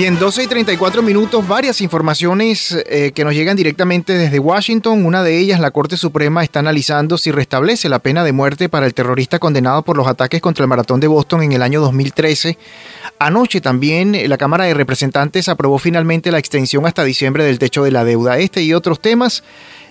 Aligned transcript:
Bien, 0.00 0.18
12 0.18 0.44
y 0.44 0.46
34 0.46 1.02
minutos, 1.02 1.46
varias 1.46 1.82
informaciones 1.82 2.72
eh, 2.88 3.12
que 3.14 3.22
nos 3.22 3.34
llegan 3.34 3.54
directamente 3.54 4.14
desde 4.14 4.38
Washington. 4.38 5.04
Una 5.04 5.22
de 5.22 5.36
ellas, 5.36 5.60
la 5.60 5.72
Corte 5.72 5.98
Suprema 5.98 6.42
está 6.42 6.60
analizando 6.60 7.18
si 7.18 7.30
restablece 7.30 7.90
la 7.90 7.98
pena 7.98 8.24
de 8.24 8.32
muerte 8.32 8.70
para 8.70 8.86
el 8.86 8.94
terrorista 8.94 9.38
condenado 9.38 9.82
por 9.82 9.98
los 9.98 10.06
ataques 10.06 10.40
contra 10.40 10.64
el 10.64 10.70
maratón 10.70 11.00
de 11.00 11.06
Boston 11.06 11.42
en 11.42 11.52
el 11.52 11.60
año 11.60 11.82
2013. 11.82 12.56
Anoche 13.18 13.60
también 13.60 14.16
la 14.26 14.38
Cámara 14.38 14.64
de 14.64 14.72
Representantes 14.72 15.50
aprobó 15.50 15.78
finalmente 15.78 16.32
la 16.32 16.38
extensión 16.38 16.86
hasta 16.86 17.04
diciembre 17.04 17.44
del 17.44 17.58
techo 17.58 17.84
de 17.84 17.90
la 17.90 18.02
deuda. 18.02 18.38
Este 18.38 18.62
y 18.62 18.72
otros 18.72 19.00
temas 19.00 19.42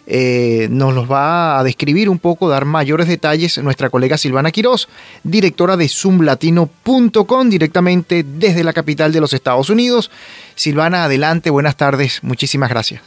eh, 0.10 0.68
nos 0.72 0.94
los 0.94 1.10
va 1.10 1.60
a 1.60 1.64
describir 1.64 2.10
un 2.10 2.18
poco, 2.18 2.50
dar 2.50 2.66
mayores 2.66 3.08
detalles 3.08 3.58
nuestra 3.60 3.90
colega 3.90 4.18
Silvana 4.18 4.52
Quiroz, 4.52 4.90
directora 5.24 5.78
de 5.78 5.88
zoomlatino.com, 5.88 7.50
directamente 7.50 8.24
desde 8.24 8.64
la 8.64 8.74
capital 8.74 9.14
de 9.14 9.22
los 9.22 9.34
Estados 9.34 9.70
Unidos. 9.70 10.10
Silvana, 10.56 11.04
adelante, 11.04 11.52
buenas 11.52 11.76
tardes, 11.76 12.24
muchísimas 12.24 12.70
gracias. 12.70 13.02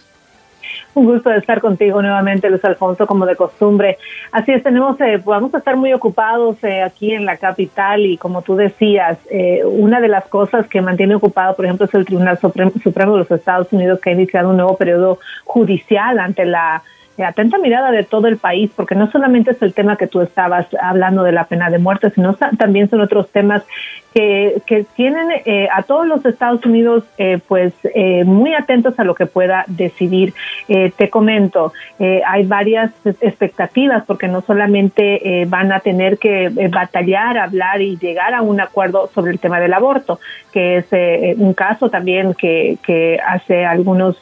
Un 0.95 1.07
gusto 1.07 1.31
de 1.31 1.39
estar 1.39 1.61
contigo 1.61 2.03
nuevamente, 2.03 2.51
Luis 2.51 2.65
Alfonso, 2.65 3.07
como 3.07 3.25
de 3.25 3.35
costumbre. 3.35 3.97
Así 4.31 4.53
es, 4.53 4.63
tenemos, 4.63 5.01
eh, 5.01 5.23
vamos 5.25 5.55
a 5.55 5.59
estar 5.59 5.75
muy 5.75 5.93
ocupados 5.95 6.63
eh, 6.65 6.83
aquí 6.83 7.15
en 7.15 7.25
la 7.25 7.39
capital 7.39 8.05
y 8.05 8.19
como 8.19 8.43
tú 8.43 8.57
decías, 8.57 9.19
eh, 9.31 9.63
una 9.65 10.01
de 10.01 10.09
las 10.09 10.27
cosas 10.27 10.67
que 10.69 10.83
mantiene 10.83 11.15
ocupado, 11.15 11.57
por 11.57 11.65
ejemplo, 11.65 11.87
es 11.87 11.95
el 11.95 12.05
Tribunal 12.05 12.39
Supremo 12.39 13.13
de 13.13 13.19
los 13.21 13.31
Estados 13.31 13.73
Unidos 13.73 14.01
que 14.01 14.11
ha 14.11 14.13
iniciado 14.13 14.51
un 14.51 14.57
nuevo 14.57 14.77
periodo 14.77 15.19
judicial 15.45 16.19
ante 16.19 16.45
la 16.45 16.83
atenta 17.19 17.59
mirada 17.59 17.91
de 17.91 18.05
todo 18.05 18.29
el 18.29 18.39
país, 18.39 18.71
porque 18.75 18.95
no 18.95 19.11
solamente 19.11 19.51
es 19.51 19.63
el 19.63 19.75
tema 19.75 19.97
que 19.97 20.07
tú 20.07 20.21
estabas 20.21 20.67
hablando 20.81 21.23
de 21.23 21.33
la 21.33 21.45
pena 21.45 21.71
de 21.71 21.79
muerte, 21.79 22.11
sino 22.11 22.35
también 22.59 22.89
son 22.89 23.01
otros 23.01 23.29
temas 23.31 23.63
que, 24.15 24.63
que 24.67 24.85
tienen 24.95 25.29
eh, 25.45 25.69
a 25.73 25.83
todos 25.83 26.07
los 26.07 26.25
Estados 26.25 26.65
Unidos 26.67 27.05
eh, 27.19 27.39
pues 27.47 27.73
eh, 27.95 28.25
muy 28.25 28.55
atentos 28.55 28.99
a 28.99 29.05
lo 29.05 29.15
que 29.15 29.27
pueda 29.27 29.65
decidir. 29.67 30.35
te 30.67 31.11
comento, 31.11 31.73
hay 31.99 32.47
varias 32.47 32.91
expectativas 33.21 34.05
porque 34.07 34.29
no 34.29 34.41
solamente 34.41 35.45
van 35.47 35.73
a 35.73 35.81
tener 35.81 36.19
que 36.19 36.51
batallar, 36.71 37.37
hablar 37.37 37.81
y 37.81 37.99
llegar 37.99 38.35
a 38.35 38.43
un 38.43 38.61
acuerdo 38.61 39.11
sobre 39.15 39.33
el 39.33 39.39
tema 39.39 39.61
del 39.61 39.75
aborto, 39.75 40.19
que 40.53 40.79
es 40.79 41.39
un 41.39 41.53
caso 41.55 41.91
también 41.91 42.35
que, 42.35 42.79
que 42.83 43.19
hace 43.25 43.65
algunos 43.65 44.17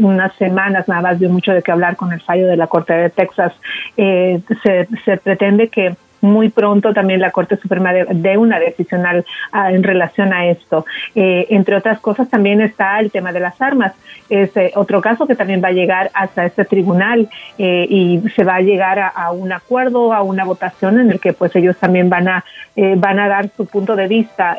unas 0.00 0.34
semanas 0.36 0.88
nada 0.88 1.02
más 1.02 1.18
dio 1.18 1.30
mucho 1.30 1.52
de 1.52 1.62
qué 1.62 1.72
hablar 1.72 1.96
con 1.96 2.12
el 2.12 2.20
fallo 2.20 2.46
de 2.46 2.56
la 2.56 2.66
Corte 2.66 2.92
de 2.92 3.10
Texas. 3.10 3.52
se, 3.96 4.88
se 5.04 5.16
pretende 5.16 5.68
que 5.68 5.96
muy 6.20 6.48
pronto 6.48 6.92
también 6.92 7.20
la 7.20 7.30
Corte 7.30 7.56
Suprema 7.56 7.92
de, 7.92 8.38
una 8.38 8.58
decisión 8.58 9.04
en 9.06 9.82
relación 9.82 10.32
a 10.32 10.46
esto. 10.46 10.84
Eh, 11.14 11.46
entre 11.50 11.76
otras 11.76 12.00
cosas 12.00 12.28
también 12.28 12.60
está 12.60 12.98
el 13.00 13.10
tema 13.10 13.32
de 13.32 13.40
las 13.40 13.60
armas. 13.60 13.92
Es 14.28 14.56
eh, 14.56 14.72
otro 14.74 15.00
caso 15.00 15.26
que 15.26 15.34
también 15.34 15.62
va 15.62 15.68
a 15.68 15.72
llegar 15.72 16.10
hasta 16.14 16.44
este 16.44 16.64
tribunal 16.64 17.28
eh, 17.58 17.86
y 17.88 18.22
se 18.34 18.44
va 18.44 18.56
a 18.56 18.60
llegar 18.60 18.98
a, 18.98 19.30
un 19.32 19.52
acuerdo, 19.52 20.12
a 20.12 20.22
una 20.22 20.44
votación 20.44 20.98
en 21.00 21.10
el 21.10 21.20
que 21.20 21.32
pues 21.32 21.54
ellos 21.56 21.76
también 21.76 22.08
van 22.08 22.28
a 22.28 22.44
van 22.96 23.18
a 23.18 23.26
dar 23.26 23.48
su 23.56 23.64
punto 23.64 23.96
de 23.96 24.06
vista. 24.06 24.54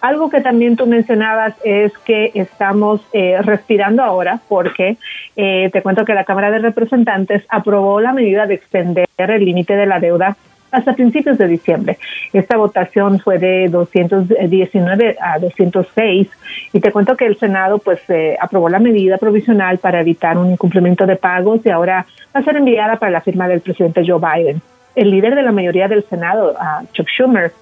algo 0.00 0.30
que 0.30 0.40
también 0.40 0.76
tú 0.76 0.86
mencionabas 0.86 1.54
es 1.62 1.92
que 1.98 2.30
estamos 2.34 3.02
respirando 3.12 4.02
ahora 4.02 4.40
porque 4.48 4.96
te 5.34 5.82
cuento 5.82 6.06
que 6.06 6.14
la 6.14 6.24
Cámara 6.24 6.50
de 6.50 6.60
Representantes 6.60 7.44
aprobó 7.50 8.00
la 8.00 8.14
medida 8.14 8.46
de 8.46 8.54
extender 8.54 9.08
el 9.18 9.44
límite 9.44 9.76
de 9.76 9.84
la 9.84 10.00
deuda 10.00 10.36
hasta 10.70 10.94
principios 10.94 11.38
de 11.38 11.48
diciembre. 11.48 11.98
Esta 12.32 12.56
votación 12.56 13.18
fue 13.20 13.38
de 13.38 13.68
219 13.68 15.16
a 15.20 15.38
206 15.38 16.28
y 16.72 16.80
te 16.80 16.92
cuento 16.92 17.16
que 17.16 17.26
el 17.26 17.38
Senado 17.38 17.78
pues 17.78 18.00
eh, 18.08 18.36
aprobó 18.40 18.68
la 18.68 18.78
medida 18.78 19.18
provisional 19.18 19.78
para 19.78 20.00
evitar 20.00 20.38
un 20.38 20.52
incumplimiento 20.52 21.06
de 21.06 21.16
pagos 21.16 21.60
y 21.64 21.70
ahora 21.70 22.06
va 22.34 22.40
a 22.40 22.44
ser 22.44 22.56
enviada 22.56 22.96
para 22.96 23.12
la 23.12 23.20
firma 23.20 23.48
del 23.48 23.60
presidente 23.60 24.02
Joe 24.06 24.20
Biden. 24.20 24.62
El 24.94 25.10
líder 25.10 25.34
de 25.34 25.42
la 25.42 25.52
mayoría 25.52 25.88
del 25.88 26.04
Senado, 26.04 26.54
Chuck 26.92 27.06
Schumer, 27.08 27.52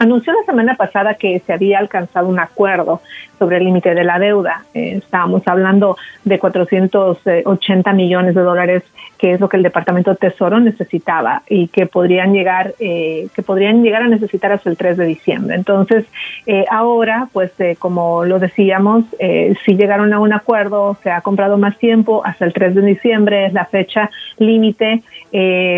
anunció 0.00 0.32
la 0.32 0.44
semana 0.44 0.74
pasada 0.74 1.14
que 1.14 1.38
se 1.40 1.52
había 1.52 1.78
alcanzado 1.78 2.26
un 2.26 2.40
acuerdo 2.40 3.00
sobre 3.38 3.58
el 3.58 3.64
límite 3.64 3.94
de 3.94 4.02
la 4.02 4.18
deuda. 4.18 4.64
Eh, 4.74 4.96
estábamos 4.96 5.46
hablando 5.46 5.96
de 6.24 6.38
480 6.38 7.92
millones 7.92 8.34
de 8.34 8.40
dólares 8.40 8.82
que 9.20 9.32
es 9.32 9.40
lo 9.40 9.50
que 9.50 9.58
el 9.58 9.62
Departamento 9.62 10.12
de 10.12 10.16
Tesoro 10.16 10.60
necesitaba 10.60 11.42
y 11.46 11.68
que 11.68 11.84
podrían 11.84 12.32
llegar, 12.32 12.72
eh, 12.80 13.28
que 13.34 13.42
podrían 13.42 13.82
llegar 13.82 14.00
a 14.00 14.08
necesitar 14.08 14.50
hasta 14.50 14.70
el 14.70 14.78
3 14.78 14.96
de 14.96 15.04
diciembre. 15.04 15.56
Entonces, 15.56 16.06
eh, 16.46 16.64
ahora, 16.70 17.28
pues 17.30 17.52
eh, 17.60 17.76
como 17.78 18.24
lo 18.24 18.38
decíamos, 18.38 19.04
si 19.18 19.76
llegaron 19.76 20.14
a 20.14 20.20
un 20.20 20.32
acuerdo, 20.32 20.96
se 21.02 21.10
ha 21.10 21.20
comprado 21.20 21.58
más 21.58 21.76
tiempo, 21.76 22.22
hasta 22.24 22.46
el 22.46 22.54
3 22.54 22.74
de 22.76 22.80
diciembre 22.80 23.44
es 23.44 23.52
la 23.52 23.66
fecha 23.66 24.10
límite, 24.38 25.02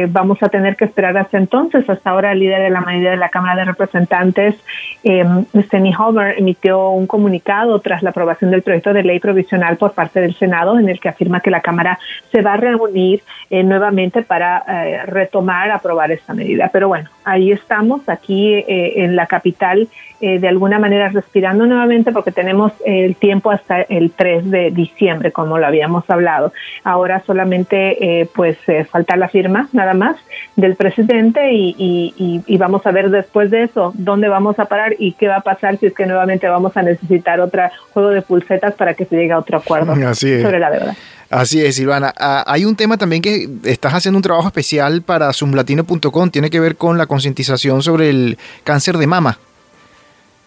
vamos 0.08 0.40
a 0.42 0.48
tener 0.48 0.76
que 0.76 0.84
esperar 0.84 1.18
hasta 1.18 1.36
entonces. 1.36 1.88
Hasta 1.90 2.10
ahora 2.10 2.30
el 2.30 2.38
líder 2.38 2.62
de 2.62 2.70
la 2.70 2.80
mayoría 2.80 3.10
de 3.10 3.16
la 3.16 3.28
Cámara 3.28 3.56
de 3.56 3.64
Representantes, 3.64 4.11
Steny 4.14 5.94
Homer, 5.98 6.38
emitió 6.38 6.90
un 6.90 7.06
comunicado 7.06 7.80
tras 7.80 8.02
la 8.02 8.10
aprobación 8.10 8.50
del 8.50 8.62
proyecto 8.62 8.92
de 8.92 9.02
ley 9.02 9.20
provisional 9.20 9.76
por 9.76 9.92
parte 9.92 10.20
del 10.20 10.34
Senado 10.34 10.78
en 10.78 10.88
el 10.88 11.00
que 11.00 11.08
afirma 11.08 11.40
que 11.40 11.50
la 11.50 11.60
Cámara 11.60 11.98
se 12.30 12.42
va 12.42 12.54
a 12.54 12.56
reunir 12.56 13.22
eh, 13.50 13.62
nuevamente 13.62 14.22
para 14.22 14.64
eh, 14.66 15.06
retomar, 15.06 15.70
aprobar 15.70 16.10
esta 16.10 16.34
medida. 16.34 16.70
Pero 16.72 16.88
bueno, 16.88 17.10
ahí 17.24 17.52
estamos, 17.52 18.08
aquí 18.08 18.54
eh, 18.54 19.04
en 19.04 19.16
la 19.16 19.26
capital, 19.26 19.88
de 20.20 20.46
alguna 20.46 20.78
manera 20.78 21.08
respirando 21.08 21.66
nuevamente 21.66 22.12
porque 22.12 22.30
tenemos 22.30 22.72
el 22.86 23.16
tiempo 23.16 23.50
hasta 23.50 23.82
el 23.82 24.12
3 24.12 24.52
de 24.52 24.70
diciembre, 24.70 25.32
como 25.32 25.58
lo 25.58 25.66
habíamos 25.66 26.08
hablado. 26.08 26.52
Ahora 26.84 27.24
solamente 27.26 28.28
pues 28.32 28.56
falta 28.88 29.16
la 29.16 29.26
firma 29.26 29.68
nada 29.72 29.94
más 29.94 30.14
del 30.54 30.76
presidente 30.76 31.52
y, 31.52 32.44
y, 32.46 32.56
vamos 32.56 32.86
a 32.86 32.92
ver 32.92 33.10
después 33.10 33.50
de 33.50 33.64
eso 33.64 33.92
dónde 34.04 34.28
vamos 34.28 34.58
a 34.58 34.66
parar 34.66 34.94
y 34.98 35.12
qué 35.12 35.28
va 35.28 35.36
a 35.36 35.40
pasar 35.40 35.78
si 35.78 35.86
es 35.86 35.94
que 35.94 36.06
nuevamente 36.06 36.48
vamos 36.48 36.76
a 36.76 36.82
necesitar 36.82 37.40
otro 37.40 37.62
juego 37.92 38.10
de 38.10 38.22
pulsetas 38.22 38.74
para 38.74 38.94
que 38.94 39.04
se 39.04 39.16
llegue 39.16 39.32
a 39.32 39.38
otro 39.38 39.58
acuerdo 39.58 39.94
sobre 40.14 40.58
la 40.58 40.70
deuda. 40.70 40.96
Así 41.30 41.64
es, 41.64 41.76
Silvana. 41.76 42.12
Ah, 42.18 42.44
hay 42.46 42.66
un 42.66 42.76
tema 42.76 42.98
también 42.98 43.22
que 43.22 43.48
estás 43.64 43.94
haciendo 43.94 44.18
un 44.18 44.22
trabajo 44.22 44.48
especial 44.48 45.00
para 45.00 45.32
zoomlatino.com, 45.32 46.30
tiene 46.30 46.50
que 46.50 46.60
ver 46.60 46.76
con 46.76 46.98
la 46.98 47.06
concientización 47.06 47.82
sobre 47.82 48.10
el 48.10 48.38
cáncer 48.64 48.98
de 48.98 49.06
mama. 49.06 49.38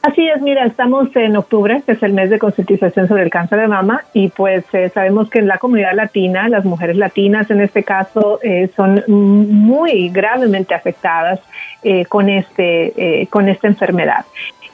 Así 0.05 0.27
es, 0.29 0.39
mira, 0.39 0.63
estamos 0.67 1.07
en 1.16 1.35
octubre, 1.35 1.81
que 1.83 1.93
es 1.93 2.03
el 2.03 2.13
mes 2.13 2.29
de 2.29 2.38
concientización 2.38 3.07
sobre 3.07 3.23
el 3.23 3.31
cáncer 3.31 3.59
de 3.61 3.67
mama, 3.67 4.03
y 4.13 4.27
pues 4.27 4.63
eh, 4.71 4.91
sabemos 4.93 5.31
que 5.31 5.39
en 5.39 5.47
la 5.47 5.57
comunidad 5.57 5.95
latina, 5.95 6.47
las 6.47 6.63
mujeres 6.63 6.95
latinas 6.95 7.49
en 7.49 7.59
este 7.59 7.83
caso, 7.83 8.39
eh, 8.43 8.69
son 8.75 9.03
muy 9.07 10.09
gravemente 10.09 10.75
afectadas 10.75 11.39
eh, 11.81 12.05
con, 12.05 12.29
este, 12.29 13.27
con 13.31 13.49
esta 13.49 13.67
enfermedad. 13.67 14.25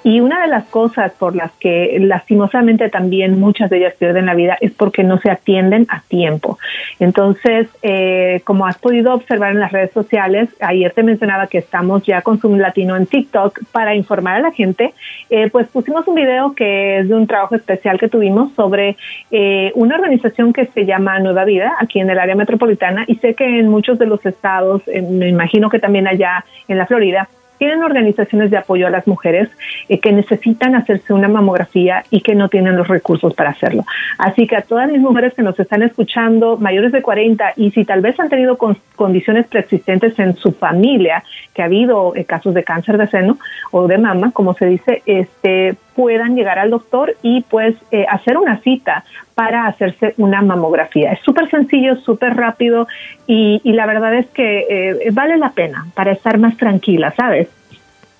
Y 0.03 0.19
una 0.19 0.41
de 0.41 0.47
las 0.47 0.65
cosas 0.65 1.11
por 1.13 1.35
las 1.35 1.51
que 1.53 1.97
lastimosamente 1.99 2.89
también 2.89 3.39
muchas 3.39 3.69
de 3.69 3.77
ellas 3.77 3.93
pierden 3.97 4.25
la 4.25 4.33
vida 4.33 4.57
es 4.59 4.71
porque 4.71 5.03
no 5.03 5.19
se 5.19 5.29
atienden 5.29 5.85
a 5.89 6.01
tiempo. 6.01 6.57
Entonces, 6.99 7.67
eh, 7.83 8.41
como 8.43 8.65
has 8.65 8.77
podido 8.77 9.13
observar 9.13 9.51
en 9.51 9.59
las 9.59 9.71
redes 9.71 9.91
sociales, 9.91 10.49
ayer 10.59 10.91
te 10.93 11.03
mencionaba 11.03 11.47
que 11.47 11.59
estamos 11.59 12.03
ya 12.03 12.21
con 12.21 12.39
Zoom 12.39 12.57
Latino 12.57 12.95
en 12.95 13.05
TikTok 13.05 13.59
para 13.71 13.95
informar 13.95 14.37
a 14.37 14.41
la 14.41 14.51
gente, 14.51 14.93
eh, 15.29 15.49
pues 15.51 15.67
pusimos 15.67 16.07
un 16.07 16.15
video 16.15 16.53
que 16.55 16.99
es 16.99 17.09
de 17.09 17.15
un 17.15 17.27
trabajo 17.27 17.55
especial 17.55 17.99
que 17.99 18.09
tuvimos 18.09 18.53
sobre 18.53 18.97
eh, 19.31 19.71
una 19.75 19.95
organización 19.95 20.53
que 20.53 20.65
se 20.67 20.85
llama 20.85 21.19
Nueva 21.19 21.45
Vida 21.45 21.73
aquí 21.79 21.99
en 21.99 22.09
el 22.09 22.19
área 22.19 22.35
metropolitana 22.35 23.03
y 23.07 23.15
sé 23.15 23.35
que 23.35 23.59
en 23.59 23.67
muchos 23.67 23.99
de 23.99 24.05
los 24.07 24.25
estados, 24.25 24.81
me 24.87 25.29
imagino 25.29 25.69
que 25.69 25.79
también 25.79 26.07
allá 26.07 26.43
en 26.67 26.77
la 26.77 26.85
Florida, 26.85 27.27
tienen 27.61 27.83
organizaciones 27.83 28.49
de 28.49 28.57
apoyo 28.57 28.87
a 28.87 28.89
las 28.89 29.05
mujeres 29.05 29.47
eh, 29.87 29.99
que 29.99 30.11
necesitan 30.11 30.73
hacerse 30.73 31.13
una 31.13 31.27
mamografía 31.27 32.03
y 32.09 32.21
que 32.21 32.33
no 32.33 32.49
tienen 32.49 32.75
los 32.75 32.87
recursos 32.87 33.35
para 33.35 33.51
hacerlo. 33.51 33.85
Así 34.17 34.47
que 34.47 34.55
a 34.55 34.63
todas 34.63 34.91
mis 34.91 34.99
mujeres 34.99 35.35
que 35.35 35.43
nos 35.43 35.59
están 35.59 35.83
escuchando, 35.83 36.57
mayores 36.57 36.91
de 36.91 37.03
40, 37.03 37.53
y 37.57 37.69
si 37.69 37.85
tal 37.85 38.01
vez 38.01 38.19
han 38.19 38.29
tenido 38.29 38.57
condiciones 38.95 39.45
preexistentes 39.45 40.17
en 40.17 40.35
su 40.37 40.53
familia, 40.53 41.23
que 41.53 41.61
ha 41.61 41.65
habido 41.65 42.15
eh, 42.15 42.25
casos 42.25 42.55
de 42.55 42.63
cáncer 42.63 42.97
de 42.97 43.05
seno 43.05 43.37
o 43.69 43.87
de 43.87 43.99
mama, 43.99 44.31
como 44.31 44.55
se 44.55 44.65
dice, 44.65 45.03
este, 45.05 45.75
puedan 45.95 46.35
llegar 46.35 46.59
al 46.59 46.69
doctor 46.69 47.15
y 47.21 47.41
pues 47.49 47.75
eh, 47.91 48.05
hacer 48.09 48.37
una 48.37 48.59
cita 48.61 49.03
para 49.35 49.67
hacerse 49.67 50.13
una 50.17 50.41
mamografía. 50.41 51.11
Es 51.11 51.19
súper 51.21 51.49
sencillo, 51.49 51.95
súper 51.97 52.35
rápido 52.35 52.87
y, 53.27 53.61
la 53.63 53.85
verdad 53.85 54.15
es 54.15 54.27
que 54.27 54.65
eh, 54.69 55.09
vale 55.11 55.37
la 55.37 55.51
pena 55.51 55.87
para 55.93 56.11
estar 56.11 56.37
más 56.37 56.57
tranquila, 56.57 57.13
¿sabes? 57.15 57.47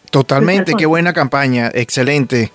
Totalmente, 0.09 0.73
qué 0.77 0.85
buena 0.85 1.13
campaña, 1.13 1.69
excelente. 1.73 2.51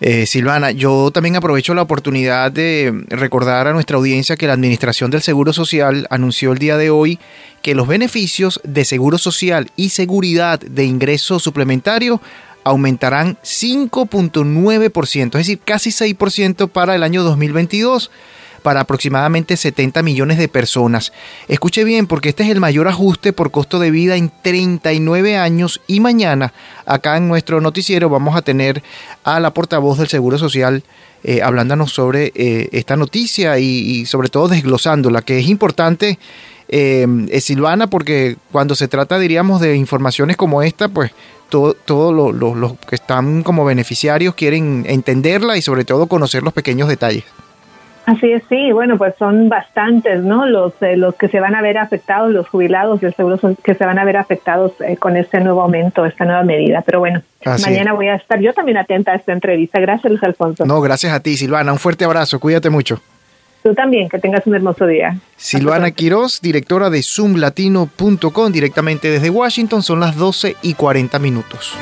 Eh, 0.00 0.24
Silvana, 0.24 0.70
yo 0.70 1.10
también 1.10 1.36
aprovecho 1.36 1.74
la 1.74 1.82
oportunidad 1.82 2.50
de 2.50 3.04
recordar 3.08 3.66
a 3.66 3.74
nuestra 3.74 3.98
audiencia 3.98 4.36
que 4.36 4.46
la 4.46 4.54
Administración 4.54 5.10
del 5.10 5.20
Seguro 5.20 5.52
Social 5.52 6.06
anunció 6.08 6.52
el 6.52 6.58
día 6.58 6.78
de 6.78 6.88
hoy 6.88 7.18
que 7.60 7.74
los 7.74 7.86
beneficios 7.86 8.60
de 8.64 8.86
Seguro 8.86 9.18
Social 9.18 9.70
y 9.76 9.90
seguridad 9.90 10.58
de 10.58 10.84
ingreso 10.84 11.38
suplementario 11.38 12.22
aumentarán 12.64 13.36
5.9%, 13.42 15.26
es 15.26 15.32
decir, 15.32 15.60
casi 15.64 15.90
6% 15.90 16.68
para 16.68 16.94
el 16.94 17.02
año 17.02 17.22
2022 17.22 18.10
para 18.62 18.80
aproximadamente 18.80 19.56
70 19.56 20.02
millones 20.02 20.38
de 20.38 20.48
personas. 20.48 21.12
Escuche 21.48 21.84
bien, 21.84 22.06
porque 22.06 22.30
este 22.30 22.42
es 22.42 22.50
el 22.50 22.60
mayor 22.60 22.88
ajuste 22.88 23.32
por 23.32 23.50
costo 23.50 23.78
de 23.78 23.90
vida 23.90 24.16
en 24.16 24.30
39 24.42 25.36
años 25.36 25.80
y 25.86 26.00
mañana 26.00 26.52
acá 26.86 27.16
en 27.16 27.28
nuestro 27.28 27.60
noticiero 27.60 28.08
vamos 28.08 28.36
a 28.36 28.42
tener 28.42 28.82
a 29.24 29.40
la 29.40 29.52
portavoz 29.52 29.98
del 29.98 30.08
Seguro 30.08 30.38
Social 30.38 30.84
eh, 31.22 31.42
hablándonos 31.42 31.92
sobre 31.92 32.32
eh, 32.34 32.70
esta 32.72 32.96
noticia 32.96 33.58
y, 33.58 34.06
sobre 34.06 34.30
todo 34.30 34.48
desglosándola, 34.48 35.20
que 35.22 35.38
es 35.38 35.48
importante. 35.48 36.18
Eh, 36.72 37.06
Silvana, 37.40 37.88
porque 37.88 38.36
cuando 38.52 38.74
se 38.74 38.88
trata, 38.88 39.18
diríamos, 39.18 39.60
de 39.60 39.76
informaciones 39.76 40.36
como 40.36 40.62
esta, 40.62 40.88
pues 40.88 41.10
todos 41.48 41.76
todo 41.84 42.32
los 42.32 42.78
que 42.78 42.94
están 42.94 43.42
como 43.42 43.64
beneficiarios 43.64 44.34
quieren 44.34 44.84
entenderla 44.86 45.56
y 45.56 45.62
sobre 45.62 45.84
todo 45.84 46.06
conocer 46.06 46.44
los 46.44 46.52
pequeños 46.52 46.88
detalles. 46.88 47.24
Así 48.06 48.32
es, 48.32 48.42
sí, 48.48 48.72
bueno, 48.72 48.96
pues 48.98 49.14
son 49.18 49.48
bastantes, 49.48 50.22
¿no? 50.22 50.46
Los, 50.46 50.72
eh, 50.80 50.96
los 50.96 51.14
que 51.14 51.28
se 51.28 51.38
van 51.38 51.54
a 51.54 51.62
ver 51.62 51.78
afectados, 51.78 52.32
los 52.32 52.48
jubilados 52.48 53.00
del 53.00 53.14
seguro 53.14 53.38
que 53.62 53.74
se 53.74 53.84
van 53.84 53.98
a 53.98 54.04
ver 54.04 54.16
afectados 54.16 54.72
eh, 54.80 54.96
con 54.96 55.16
este 55.16 55.38
nuevo 55.40 55.62
aumento, 55.62 56.04
esta 56.06 56.24
nueva 56.24 56.42
medida. 56.42 56.82
Pero 56.84 56.98
bueno, 56.98 57.22
mañana 57.44 57.92
voy 57.92 58.08
a 58.08 58.16
estar 58.16 58.40
yo 58.40 58.52
también 58.52 58.78
atenta 58.78 59.12
a 59.12 59.16
esta 59.16 59.32
entrevista. 59.32 59.78
Gracias, 59.80 60.10
Luis 60.10 60.22
Alfonso. 60.24 60.64
No, 60.66 60.80
gracias 60.80 61.12
a 61.12 61.20
ti, 61.20 61.36
Silvana. 61.36 61.72
Un 61.72 61.78
fuerte 61.78 62.04
abrazo. 62.04 62.40
Cuídate 62.40 62.70
mucho. 62.70 63.00
Tú 63.62 63.74
también, 63.74 64.08
que 64.08 64.18
tengas 64.18 64.46
un 64.46 64.54
hermoso 64.54 64.86
día. 64.86 65.18
Silvana 65.36 65.90
Quiroz, 65.90 66.40
directora 66.40 66.88
de 66.88 67.02
zoomlatino.com, 67.02 68.52
directamente 68.52 69.10
desde 69.10 69.28
Washington, 69.30 69.82
son 69.82 70.00
las 70.00 70.16
12 70.16 70.56
y 70.62 70.74
40 70.74 71.18
minutos. 71.18 71.74